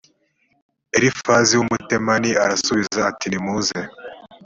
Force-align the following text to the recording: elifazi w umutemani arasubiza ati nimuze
elifazi 0.97 1.53
w 1.55 1.61
umutemani 1.65 2.29
arasubiza 2.43 2.99
ati 3.09 3.25
nimuze 3.29 3.79